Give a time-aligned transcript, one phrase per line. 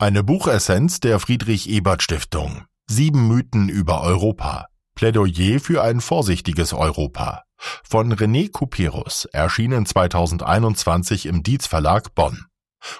[0.00, 2.64] Eine Buchessenz der Friedrich Ebert Stiftung.
[2.88, 4.68] Sieben Mythen über Europa.
[4.94, 7.42] Plädoyer für ein vorsichtiges Europa.
[7.58, 12.46] Von René Couperus, erschienen 2021 im Dietz Verlag Bonn.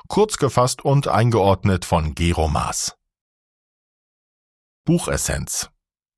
[0.08, 2.96] Kurz gefasst und eingeordnet von Gero Maas.
[4.84, 5.70] Buchessenz.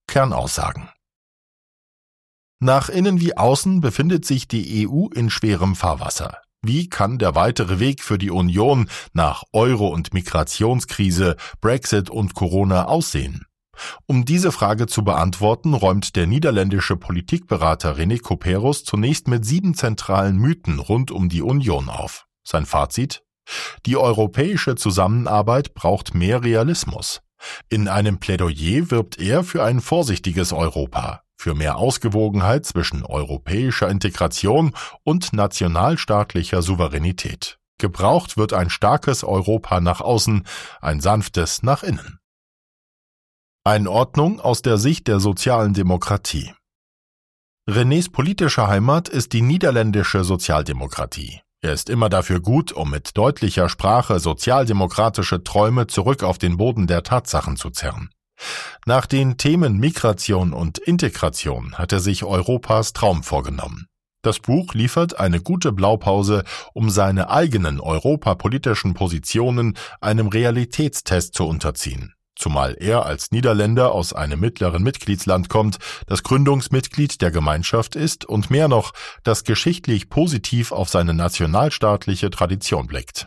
[0.06, 0.88] Kernaussagen.
[2.58, 6.40] Nach innen wie außen befindet sich die EU in schwerem Fahrwasser.
[6.62, 12.84] Wie kann der weitere Weg für die Union nach Euro- und Migrationskrise, Brexit und Corona
[12.84, 13.46] aussehen?
[14.06, 20.36] Um diese Frage zu beantworten, räumt der niederländische Politikberater René Couperus zunächst mit sieben zentralen
[20.36, 22.26] Mythen rund um die Union auf.
[22.46, 23.22] Sein Fazit?
[23.86, 27.22] Die europäische Zusammenarbeit braucht mehr Realismus.
[27.70, 34.74] In einem Plädoyer wirbt er für ein vorsichtiges Europa, für mehr Ausgewogenheit zwischen europäischer Integration
[35.04, 37.58] und nationalstaatlicher Souveränität.
[37.78, 40.46] Gebraucht wird ein starkes Europa nach außen,
[40.82, 42.18] ein sanftes nach innen.
[43.64, 46.52] Einordnung aus der Sicht der sozialen Demokratie
[47.66, 51.40] Renés politische Heimat ist die niederländische Sozialdemokratie.
[51.62, 56.86] Er ist immer dafür gut, um mit deutlicher Sprache sozialdemokratische Träume zurück auf den Boden
[56.86, 58.10] der Tatsachen zu zerren.
[58.86, 63.86] Nach den Themen Migration und Integration hat er sich Europas Traum vorgenommen.
[64.22, 72.14] Das Buch liefert eine gute Blaupause, um seine eigenen europapolitischen Positionen einem Realitätstest zu unterziehen.
[72.36, 78.50] Zumal er als Niederländer aus einem mittleren Mitgliedsland kommt, das Gründungsmitglied der Gemeinschaft ist und
[78.50, 78.92] mehr noch,
[79.24, 83.26] das geschichtlich positiv auf seine nationalstaatliche Tradition blickt.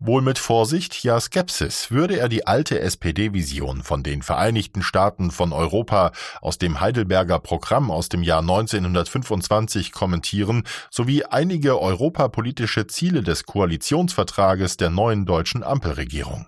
[0.00, 5.52] Wohl mit Vorsicht, ja Skepsis würde er die alte SPD-Vision von den Vereinigten Staaten von
[5.52, 13.42] Europa aus dem Heidelberger Programm aus dem Jahr 1925 kommentieren, sowie einige europapolitische Ziele des
[13.42, 16.46] Koalitionsvertrages der neuen deutschen Ampelregierung.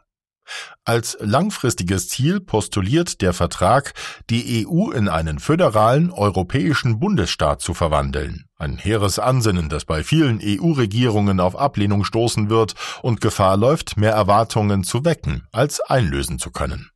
[0.85, 3.95] Als langfristiges Ziel postuliert der Vertrag,
[4.29, 8.47] die EU in einen föderalen europäischen Bundesstaat zu verwandeln.
[8.57, 14.13] Ein hehres Ansinnen, das bei vielen EU-Regierungen auf Ablehnung stoßen wird und Gefahr läuft, mehr
[14.13, 16.91] Erwartungen zu wecken, als einlösen zu können.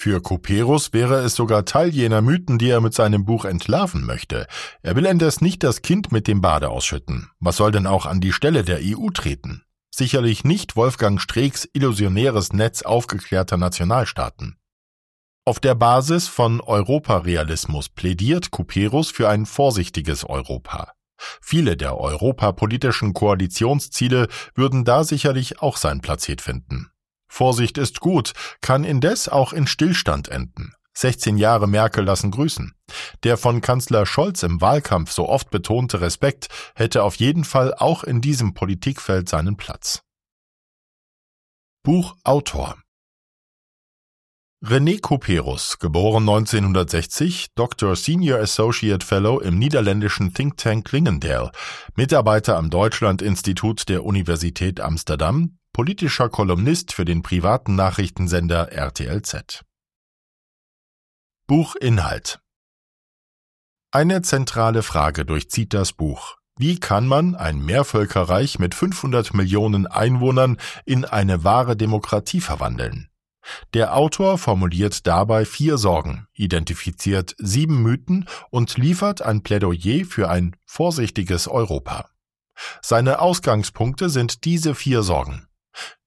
[0.00, 4.46] Für Couperus wäre es sogar Teil jener Mythen, die er mit seinem Buch entlarven möchte.
[4.80, 7.30] Er will indes nicht das Kind mit dem Bade ausschütten.
[7.40, 9.64] Was soll denn auch an die Stelle der EU treten?
[9.98, 14.56] Sicherlich nicht Wolfgang Streecks illusionäres Netz aufgeklärter Nationalstaaten.
[15.44, 20.92] Auf der Basis von Europarealismus plädiert Couperus für ein vorsichtiges Europa.
[21.40, 26.90] Viele der europapolitischen Koalitionsziele würden da sicherlich auch sein Platzet finden.
[27.28, 30.72] Vorsicht ist gut, kann indes auch in Stillstand enden.
[30.98, 32.74] 16 Jahre Merkel lassen grüßen.
[33.22, 38.02] Der von Kanzler Scholz im Wahlkampf so oft betonte Respekt hätte auf jeden Fall auch
[38.02, 40.02] in diesem Politikfeld seinen Platz.
[41.84, 42.76] Buchautor
[44.60, 47.94] René Couperus, geboren 1960, Dr.
[47.94, 51.52] Senior Associate Fellow im niederländischen Think Tank Klingendale,
[51.94, 59.62] Mitarbeiter am Deutschland-Institut der Universität Amsterdam, politischer Kolumnist für den privaten Nachrichtensender RTLZ.
[61.48, 62.42] Buchinhalt
[63.90, 66.36] Eine zentrale Frage durchzieht das Buch.
[66.58, 73.08] Wie kann man ein Mehrvölkerreich mit 500 Millionen Einwohnern in eine wahre Demokratie verwandeln?
[73.72, 80.54] Der Autor formuliert dabei vier Sorgen, identifiziert sieben Mythen und liefert ein Plädoyer für ein
[80.66, 82.10] vorsichtiges Europa.
[82.82, 85.47] Seine Ausgangspunkte sind diese vier Sorgen.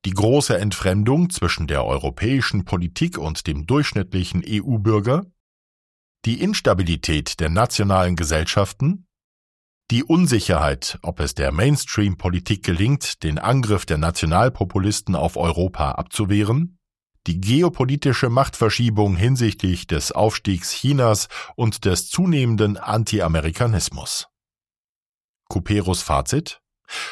[0.05, 5.27] Die große Entfremdung zwischen der europäischen Politik und dem durchschnittlichen EU-Bürger,
[6.25, 9.07] die Instabilität der nationalen Gesellschaften,
[9.91, 16.79] die Unsicherheit, ob es der Mainstream-Politik gelingt, den Angriff der Nationalpopulisten auf Europa abzuwehren,
[17.27, 24.27] die geopolitische Machtverschiebung hinsichtlich des Aufstiegs Chinas und des zunehmenden Anti-Amerikanismus.
[25.49, 26.61] Couperus Fazit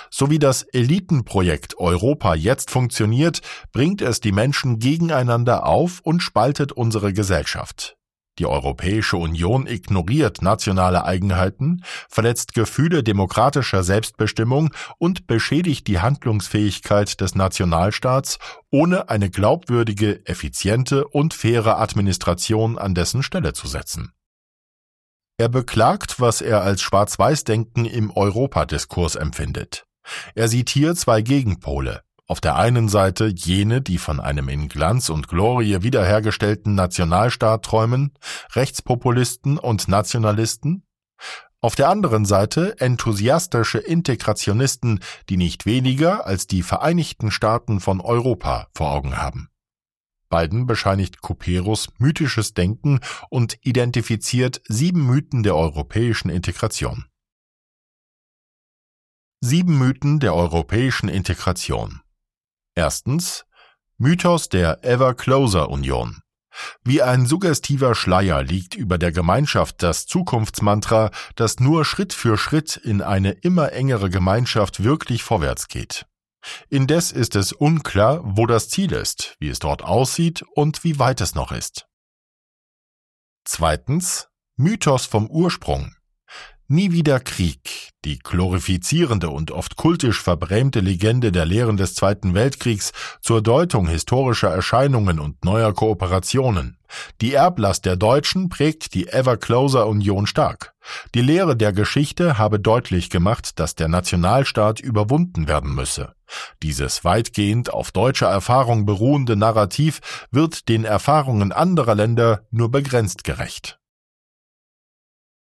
[0.10, 3.42] so wie das Elitenprojekt Europa jetzt funktioniert,
[3.72, 7.96] bringt es die Menschen gegeneinander auf und spaltet unsere Gesellschaft.
[8.40, 17.36] Die Europäische Union ignoriert nationale Eigenheiten, verletzt Gefühle demokratischer Selbstbestimmung und beschädigt die Handlungsfähigkeit des
[17.36, 18.40] Nationalstaats,
[18.72, 24.14] ohne eine glaubwürdige, effiziente und faire Administration an dessen Stelle zu setzen.
[25.40, 29.86] Er beklagt, was er als Schwarz-Weiß-Denken im Europadiskurs empfindet.
[30.36, 32.02] Er sieht hier zwei Gegenpole.
[32.28, 38.12] Auf der einen Seite jene, die von einem in Glanz und Glorie wiederhergestellten Nationalstaat träumen,
[38.52, 40.84] Rechtspopulisten und Nationalisten.
[41.62, 45.00] Auf der anderen Seite enthusiastische Integrationisten,
[45.30, 49.49] die nicht weniger als die Vereinigten Staaten von Europa vor Augen haben.
[50.30, 53.00] Beiden bescheinigt Couperus mythisches Denken
[53.30, 57.06] und identifiziert sieben Mythen der europäischen Integration.
[59.42, 62.02] Sieben Mythen der europäischen Integration.
[62.76, 63.46] Erstens
[63.98, 66.22] Mythos der Ever Closer Union.
[66.84, 72.76] Wie ein suggestiver Schleier liegt über der Gemeinschaft das Zukunftsmantra, das nur Schritt für Schritt
[72.78, 76.06] in eine immer engere Gemeinschaft wirklich vorwärts geht.
[76.70, 81.22] Indes ist es unklar, wo das Ziel ist, wie es dort aussieht und wie weit
[81.22, 81.88] es noch ist.
[83.46, 85.96] Zweitens Mythos vom Ursprung.
[86.68, 92.92] Nie wieder Krieg, die glorifizierende und oft kultisch verbrämte Legende der Lehren des Zweiten Weltkriegs
[93.22, 96.79] zur Deutung historischer Erscheinungen und neuer Kooperationen.
[97.22, 100.74] Die Erblast der Deutschen prägt die Ever Closer Union stark.
[101.14, 106.14] Die Lehre der Geschichte habe deutlich gemacht, dass der Nationalstaat überwunden werden müsse.
[106.64, 113.80] Dieses weitgehend auf deutscher Erfahrung beruhende Narrativ wird den Erfahrungen anderer Länder nur begrenzt gerecht.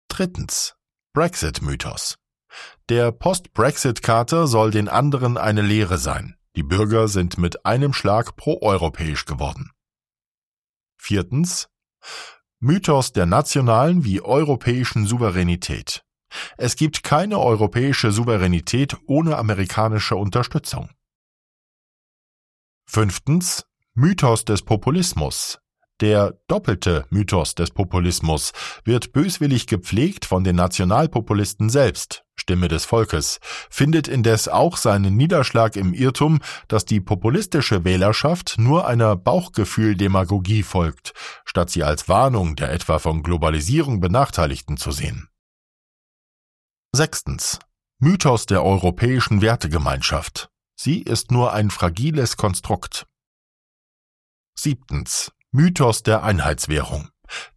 [0.08, 0.74] Drittens.
[1.12, 2.16] Brexit-Mythos.
[2.88, 6.36] Der Post-Brexit-Kater soll den anderen eine Lehre sein.
[6.56, 9.70] Die Bürger sind mit einem Schlag pro-europäisch geworden.
[11.04, 11.68] Viertens.
[12.60, 16.02] Mythos der nationalen wie europäischen Souveränität.
[16.56, 20.88] Es gibt keine europäische Souveränität ohne amerikanische Unterstützung.
[22.86, 23.66] Fünftens.
[23.92, 25.58] Mythos des Populismus.
[26.00, 28.52] Der doppelte Mythos des Populismus
[28.84, 33.40] wird böswillig gepflegt von den Nationalpopulisten selbst, Stimme des Volkes,
[33.70, 41.12] findet indes auch seinen Niederschlag im Irrtum, dass die populistische Wählerschaft nur einer Bauchgefühl-Demagogie folgt,
[41.44, 45.28] statt sie als Warnung der etwa von Globalisierung Benachteiligten zu sehen.
[46.92, 47.58] Sechstens.
[47.98, 50.50] Mythos der europäischen Wertegemeinschaft.
[50.76, 53.06] Sie ist nur ein fragiles Konstrukt.
[54.56, 55.32] Siebtens.
[55.50, 57.08] Mythos der Einheitswährung.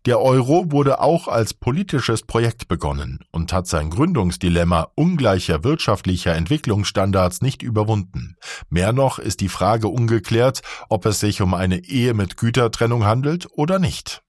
[0.06, 7.42] Der Euro wurde auch als politisches Projekt begonnen und hat sein Gründungsdilemma ungleicher wirtschaftlicher Entwicklungsstandards
[7.42, 8.36] nicht überwunden.
[8.70, 13.48] Mehr noch ist die Frage ungeklärt, ob es sich um eine Ehe mit Gütertrennung handelt
[13.52, 14.24] oder nicht.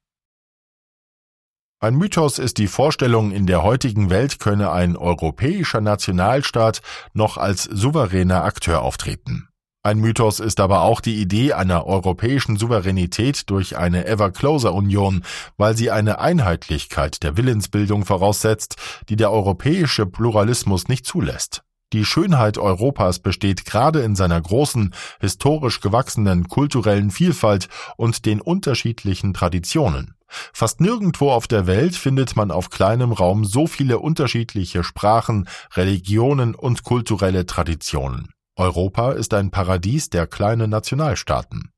[1.81, 6.83] Ein Mythos ist die Vorstellung, in der heutigen Welt könne ein europäischer Nationalstaat
[7.13, 9.48] noch als souveräner Akteur auftreten.
[9.89, 15.25] Ein Mythos ist aber auch die Idee einer europäischen Souveränität durch eine Ever-Closer-Union,
[15.57, 18.77] weil sie eine Einheitlichkeit der Willensbildung voraussetzt,
[19.09, 21.63] die der europäische Pluralismus nicht zulässt.
[21.95, 29.33] Die Schönheit Europas besteht gerade in seiner großen, historisch gewachsenen kulturellen Vielfalt und den unterschiedlichen
[29.33, 30.17] Traditionen.
[30.53, 36.55] Fast nirgendwo auf der Welt findet man auf kleinem Raum so viele unterschiedliche Sprachen, Religionen
[36.55, 38.29] und kulturelle Traditionen.
[38.59, 41.71] Europa ist ein Paradies der kleinen Nationalstaaten.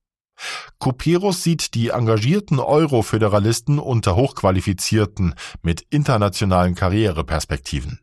[0.78, 8.00] Couperus sieht die engagierten Euro-Föderalisten unter Hochqualifizierten mit internationalen Karriereperspektiven.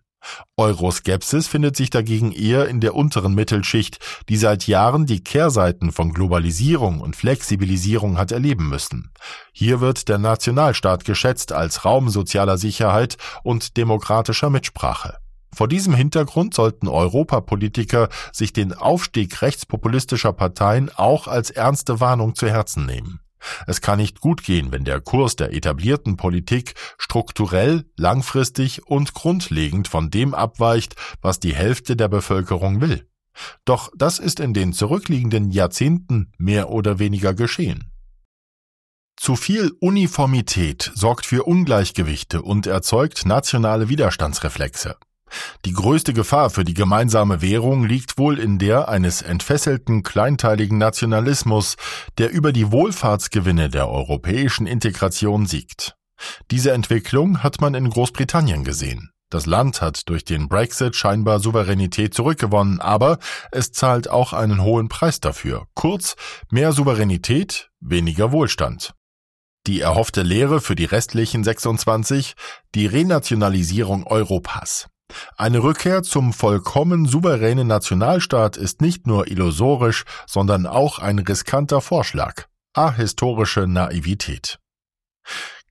[0.58, 6.14] Euroskepsis findet sich dagegen eher in der unteren Mittelschicht, die seit Jahren die Kehrseiten von
[6.14, 9.12] Globalisierung und Flexibilisierung hat erleben müssen.
[9.54, 15.18] Hier wird der Nationalstaat geschätzt als Raum sozialer Sicherheit und demokratischer Mitsprache.
[15.58, 22.48] Vor diesem Hintergrund sollten Europapolitiker sich den Aufstieg rechtspopulistischer Parteien auch als ernste Warnung zu
[22.48, 23.22] Herzen nehmen.
[23.66, 29.88] Es kann nicht gut gehen, wenn der Kurs der etablierten Politik strukturell, langfristig und grundlegend
[29.88, 33.10] von dem abweicht, was die Hälfte der Bevölkerung will.
[33.66, 37.92] Doch das ist in den zurückliegenden Jahrzehnten mehr oder weniger geschehen.
[39.20, 44.98] Zu viel Uniformität sorgt für Ungleichgewichte und erzeugt nationale Widerstandsreflexe.
[45.66, 51.76] Die größte Gefahr für die gemeinsame Währung liegt wohl in der eines entfesselten kleinteiligen Nationalismus,
[52.18, 55.96] der über die Wohlfahrtsgewinne der europäischen Integration siegt.
[56.52, 59.12] Diese Entwicklung hat man in Großbritannien gesehen.
[59.30, 63.20] Das Land hat durch den Brexit scheinbar Souveränität zurückgewonnen, aber
[63.52, 65.68] es zahlt auch einen hohen Preis dafür.
[65.74, 66.16] Kurz,
[66.50, 68.94] mehr Souveränität, weniger Wohlstand.
[69.68, 72.36] Die erhoffte Lehre für die restlichen 26,
[72.74, 74.88] die Renationalisierung Europas.
[75.38, 82.46] Eine Rückkehr zum vollkommen souveränen Nationalstaat ist nicht nur illusorisch, sondern auch ein riskanter Vorschlag.
[82.74, 84.60] Ahistorische Naivität.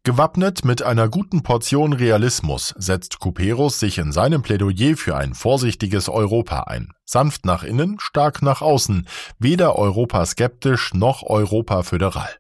[0.07, 6.09] Gewappnet mit einer guten Portion Realismus setzt Couperus sich in seinem Plädoyer für ein vorsichtiges
[6.09, 6.93] Europa ein.
[7.05, 9.09] Sanft nach innen, stark nach außen,
[9.41, 12.31] weder Europa skeptisch noch Europa föderal.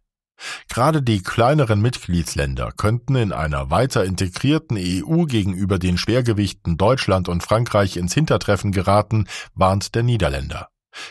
[0.68, 7.42] Gerade die kleineren Mitgliedsländer könnten in einer weiter integrierten EU gegenüber den Schwergewichten Deutschland und
[7.42, 10.68] Frankreich ins Hintertreffen geraten, warnt der Niederländer.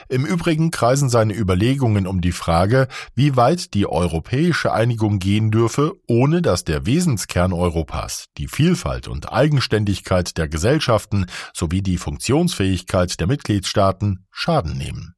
[0.10, 5.94] Im Übrigen kreisen seine Überlegungen um die Frage, wie weit die europäische Einigung gehen dürfe,
[6.08, 13.27] ohne dass der Wesenskern Europas, die Vielfalt und Eigenständigkeit der Gesellschaften sowie die Funktionsfähigkeit der
[13.27, 15.15] Mitgliedstaaten Schaden nehmen.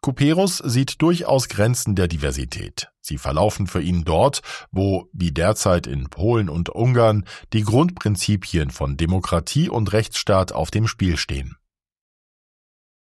[0.00, 2.88] Couperus sieht durchaus Grenzen der Diversität.
[3.06, 4.40] Sie verlaufen für ihn dort,
[4.72, 10.88] wo, wie derzeit in Polen und Ungarn, die Grundprinzipien von Demokratie und Rechtsstaat auf dem
[10.88, 11.56] Spiel stehen.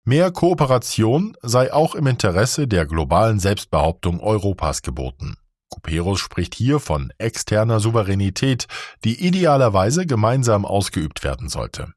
[0.05, 5.35] Mehr Kooperation sei auch im Interesse der globalen Selbstbehauptung Europas geboten.
[5.69, 8.67] Couperus spricht hier von externer Souveränität,
[9.03, 11.93] die idealerweise gemeinsam ausgeübt werden sollte.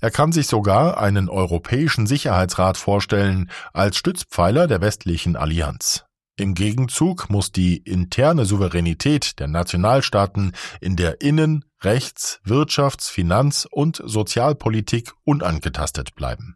[0.00, 6.07] Er kann sich sogar einen Europäischen Sicherheitsrat vorstellen als Stützpfeiler der westlichen Allianz.
[6.38, 14.00] Im Gegenzug muss die interne Souveränität der Nationalstaaten in der Innen-, Rechts-, Wirtschafts-, Finanz- und
[14.04, 16.54] Sozialpolitik unangetastet bleiben.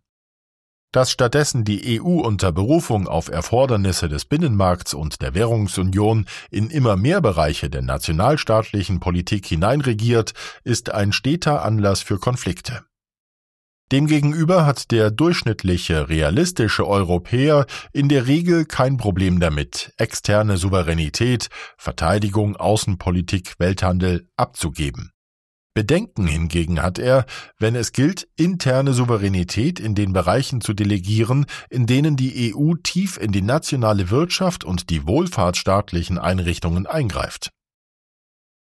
[0.93, 6.97] Dass stattdessen die EU unter Berufung auf Erfordernisse des Binnenmarkts und der Währungsunion in immer
[6.97, 12.85] mehr Bereiche der nationalstaatlichen Politik hineinregiert, ist ein steter Anlass für Konflikte.
[13.91, 22.57] Demgegenüber hat der durchschnittliche, realistische Europäer in der Regel kein Problem damit, externe Souveränität, Verteidigung,
[22.57, 25.13] Außenpolitik, Welthandel abzugeben.
[25.75, 27.25] Bedenken hingegen hat er,
[27.59, 33.17] wenn es gilt, interne Souveränität in den Bereichen zu delegieren, in denen die EU tief
[33.17, 37.53] in die nationale Wirtschaft und die wohlfahrtsstaatlichen Einrichtungen eingreift.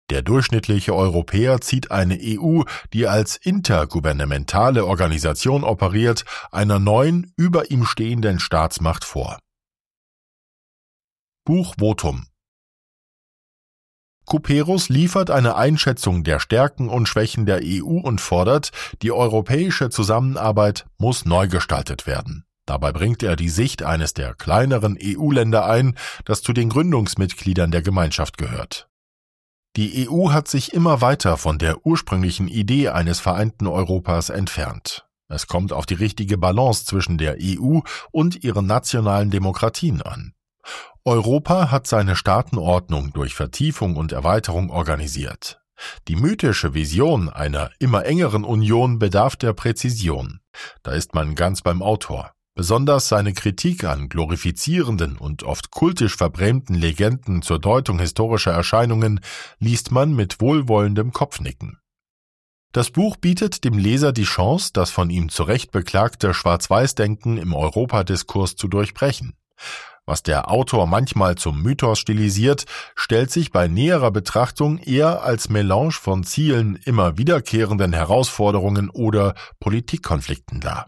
[0.09, 7.85] Der durchschnittliche Europäer zieht eine EU, die als intergouvernementale Organisation operiert, einer neuen, über ihm
[7.85, 9.39] stehenden Staatsmacht vor.
[11.45, 12.27] Buch Votum
[14.25, 20.85] Couperus liefert eine Einschätzung der Stärken und Schwächen der EU und fordert, die europäische Zusammenarbeit
[20.97, 22.45] muss neu gestaltet werden.
[22.65, 27.81] Dabei bringt er die Sicht eines der kleineren EU-Länder ein, das zu den Gründungsmitgliedern der
[27.81, 28.87] Gemeinschaft gehört.
[29.75, 35.07] Die EU hat sich immer weiter von der ursprünglichen Idee eines vereinten Europas entfernt.
[35.27, 37.79] Es kommt auf die richtige Balance zwischen der EU
[38.11, 40.33] und ihren nationalen Demokratien an.
[41.05, 45.59] Europa hat seine Staatenordnung durch Vertiefung und Erweiterung organisiert.
[46.07, 50.39] Die mythische Vision einer immer engeren Union bedarf der Präzision.
[50.83, 52.31] Da ist man ganz beim Autor.
[52.55, 59.21] Besonders seine Kritik an glorifizierenden und oft kultisch verbrämten Legenden zur Deutung historischer Erscheinungen
[59.57, 61.79] liest man mit wohlwollendem Kopfnicken.
[62.71, 67.53] Das Buch bietet dem Leser die Chance, das von ihm zu Recht beklagte Schwarz-Weiß-Denken im
[67.53, 69.33] Europadiskurs zu durchbrechen.
[70.05, 75.93] Was der Autor manchmal zum Mythos stilisiert, stellt sich bei näherer Betrachtung eher als Melange
[75.93, 80.87] von Zielen immer wiederkehrenden Herausforderungen oder Politikkonflikten dar.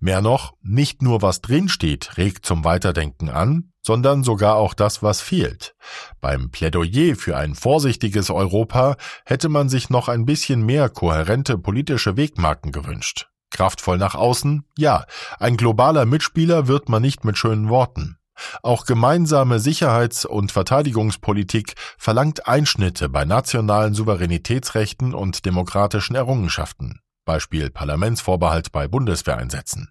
[0.00, 5.20] Mehr noch, nicht nur was drinsteht regt zum Weiterdenken an, sondern sogar auch das, was
[5.20, 5.74] fehlt.
[6.20, 12.16] Beim Plädoyer für ein vorsichtiges Europa hätte man sich noch ein bisschen mehr kohärente politische
[12.16, 13.28] Wegmarken gewünscht.
[13.50, 14.64] Kraftvoll nach außen?
[14.78, 15.04] Ja,
[15.38, 18.16] ein globaler Mitspieler wird man nicht mit schönen Worten.
[18.62, 28.72] Auch gemeinsame Sicherheits- und Verteidigungspolitik verlangt Einschnitte bei nationalen Souveränitätsrechten und demokratischen Errungenschaften, Beispiel Parlamentsvorbehalt
[28.72, 29.90] bei Bundeswehreinsätzen.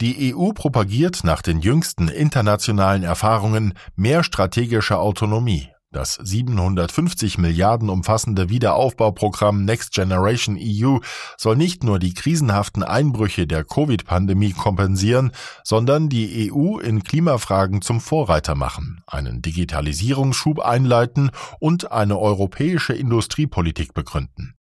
[0.00, 8.48] Die EU propagiert nach den jüngsten internationalen Erfahrungen mehr strategische Autonomie, das 750 Milliarden umfassende
[8.48, 10.98] Wiederaufbauprogramm Next Generation EU
[11.36, 15.32] soll nicht nur die krisenhaften Einbrüche der Covid-Pandemie kompensieren,
[15.64, 21.30] sondern die EU in Klimafragen zum Vorreiter machen, einen Digitalisierungsschub einleiten
[21.60, 24.54] und eine europäische Industriepolitik begründen.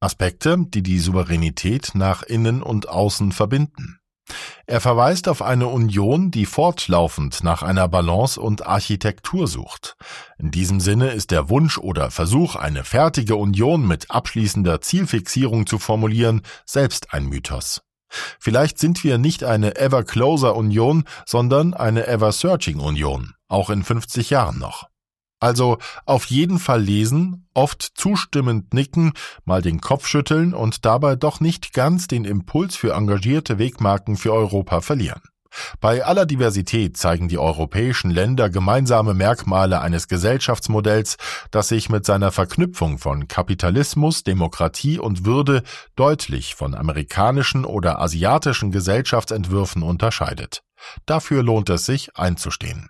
[0.00, 4.00] Aspekte, die die Souveränität nach innen und außen verbinden.
[4.66, 9.96] Er verweist auf eine Union, die fortlaufend nach einer Balance und Architektur sucht.
[10.38, 15.78] In diesem Sinne ist der Wunsch oder Versuch, eine fertige Union mit abschließender Zielfixierung zu
[15.78, 17.82] formulieren, selbst ein Mythos.
[18.38, 23.84] Vielleicht sind wir nicht eine Ever Closer Union, sondern eine Ever Searching Union, auch in
[23.84, 24.89] 50 Jahren noch.
[25.40, 29.12] Also auf jeden Fall lesen, oft zustimmend nicken,
[29.44, 34.32] mal den Kopf schütteln und dabei doch nicht ganz den Impuls für engagierte Wegmarken für
[34.32, 35.22] Europa verlieren.
[35.80, 41.16] Bei aller Diversität zeigen die europäischen Länder gemeinsame Merkmale eines Gesellschaftsmodells,
[41.50, 45.62] das sich mit seiner Verknüpfung von Kapitalismus, Demokratie und Würde
[45.96, 50.62] deutlich von amerikanischen oder asiatischen Gesellschaftsentwürfen unterscheidet.
[51.06, 52.88] Dafür lohnt es sich einzustehen.